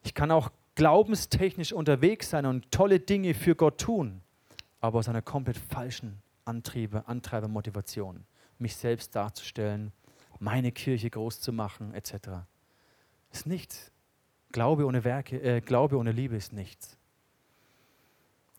[0.03, 4.21] Ich kann auch glaubenstechnisch unterwegs sein und tolle Dinge für Gott tun,
[4.83, 8.27] aber aus einer komplett falschen Antriebe, Antreibermotivation,
[8.59, 9.90] mich selbst darzustellen,
[10.38, 12.45] meine Kirche groß zu machen, etc.
[13.33, 13.93] Ist nichts.
[14.53, 16.99] Glaube ohne Werke, äh, Glaube ohne Liebe ist nichts.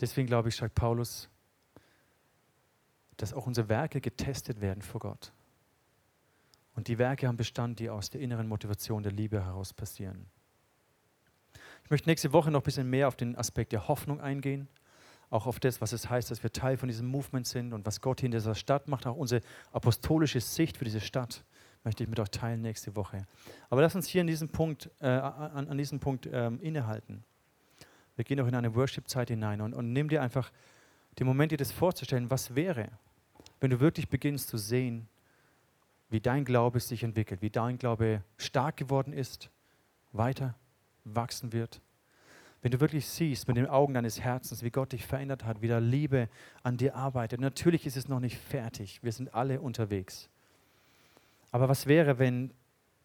[0.01, 1.29] Deswegen glaube ich, sagt Paulus,
[3.17, 5.31] dass auch unsere Werke getestet werden vor Gott.
[6.75, 10.25] Und die Werke haben Bestand, die aus der inneren Motivation der Liebe heraus passieren.
[11.83, 14.67] Ich möchte nächste Woche noch ein bisschen mehr auf den Aspekt der Hoffnung eingehen,
[15.29, 18.01] auch auf das, was es heißt, dass wir Teil von diesem Movement sind und was
[18.01, 21.43] Gott in dieser Stadt macht, auch unsere apostolische Sicht für diese Stadt
[21.83, 23.27] möchte ich mit euch teilen nächste Woche.
[23.69, 27.23] Aber lass uns hier an diesem Punkt, äh, an, an, diesem Punkt ähm, innehalten.
[28.15, 30.51] Wir gehen auch in eine Worship-Zeit hinein und, und nimm dir einfach
[31.19, 32.89] den Moment, dir das vorzustellen, was wäre,
[33.59, 35.07] wenn du wirklich beginnst zu sehen,
[36.09, 39.49] wie dein Glaube sich entwickelt, wie dein Glaube stark geworden ist,
[40.11, 40.55] weiter
[41.03, 41.81] wachsen wird.
[42.61, 45.67] Wenn du wirklich siehst mit den Augen deines Herzens, wie Gott dich verändert hat, wie
[45.67, 46.29] da Liebe
[46.63, 47.39] an dir arbeitet.
[47.39, 49.03] Natürlich ist es noch nicht fertig.
[49.03, 50.29] Wir sind alle unterwegs.
[51.51, 52.51] Aber was wäre, wenn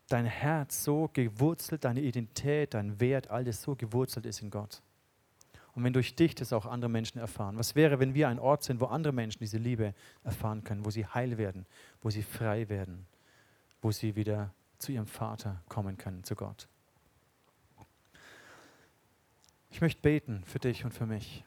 [0.09, 4.83] dein Herz so gewurzelt, deine Identität, dein Wert, alles so gewurzelt ist in Gott?
[5.81, 7.57] Und wenn durch dich das auch andere Menschen erfahren?
[7.57, 10.91] Was wäre, wenn wir ein Ort sind, wo andere Menschen diese Liebe erfahren können, wo
[10.91, 11.65] sie heil werden,
[12.03, 13.07] wo sie frei werden,
[13.81, 16.69] wo sie wieder zu ihrem Vater kommen können, zu Gott?
[19.71, 21.45] Ich möchte beten für dich und für mich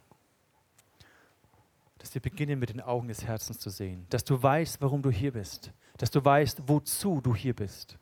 [1.99, 5.09] dass wir beginnen mit den Augen des Herzens zu sehen, dass du weißt, warum du
[5.09, 7.97] hier bist, dass du weißt, wozu du hier bist,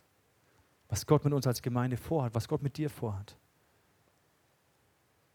[0.90, 3.38] was Gott mit uns als Gemeinde vorhat, was Gott mit dir vorhat,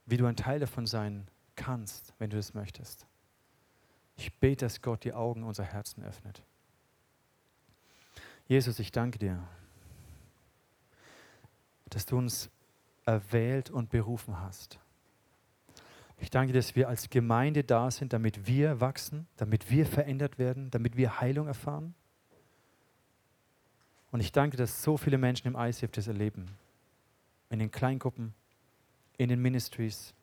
[0.07, 3.07] wie du ein Teil davon sein kannst, wenn du das möchtest.
[4.17, 6.43] Ich bete, dass Gott die Augen unserer Herzen öffnet.
[8.49, 9.43] Jesus, ich danke dir,
[11.91, 12.49] dass du uns
[13.05, 14.79] erwählt und berufen hast
[16.19, 20.71] ich danke, dass wir als Gemeinde da sind, damit wir wachsen, damit wir verändert werden,
[20.71, 21.95] damit wir Heilung erfahren.
[24.13, 26.47] Und ich danke, dass so viele Menschen im ICF das erleben.
[27.51, 28.35] In den Kleingruppen,
[29.19, 30.15] in den Ministries,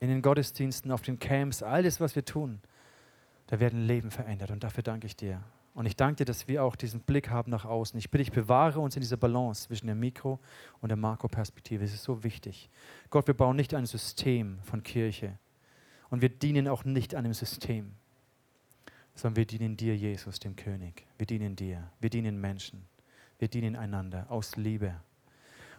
[0.00, 2.60] in den Gottesdiensten, auf den Camps, alles, was wir tun,
[3.46, 4.50] da werden Leben verändert.
[4.50, 5.42] Und dafür danke ich dir.
[5.74, 7.96] Und ich danke dir, dass wir auch diesen Blick haben nach außen.
[7.98, 10.40] Ich bitte dich, bewahre uns in dieser Balance zwischen der Mikro-
[10.80, 11.84] und der Makroperspektive.
[11.84, 12.68] Es ist so wichtig.
[13.10, 15.38] Gott, wir bauen nicht ein System von Kirche.
[16.10, 17.92] Und wir dienen auch nicht einem System,
[19.14, 21.06] sondern wir dienen dir, Jesus, dem König.
[21.16, 21.90] Wir dienen dir.
[22.00, 22.84] Wir dienen Menschen.
[23.38, 25.00] Wir dienen einander aus Liebe.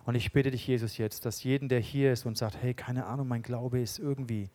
[0.05, 3.05] Und ich bitte dich, Jesus, jetzt, dass jeden, der hier ist und sagt, hey, keine
[3.05, 4.49] Ahnung, mein Glaube ist irgendwie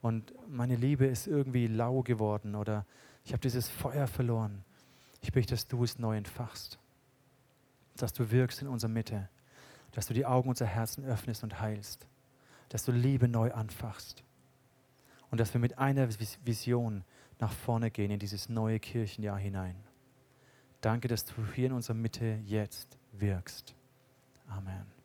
[0.00, 2.86] und meine Liebe ist irgendwie lau geworden oder
[3.24, 4.64] ich habe dieses Feuer verloren,
[5.20, 6.78] ich bitte, dass du es neu entfachst,
[7.96, 9.28] dass du wirkst in unserer Mitte,
[9.92, 12.06] dass du die Augen unserer Herzen öffnest und heilst,
[12.68, 14.22] dass du Liebe neu anfachst
[15.30, 16.08] und dass wir mit einer
[16.44, 17.04] Vision
[17.40, 19.76] nach vorne gehen in dieses neue Kirchenjahr hinein.
[20.80, 23.74] Danke, dass du hier in unserer Mitte jetzt wirkst.
[24.50, 24.97] Amen.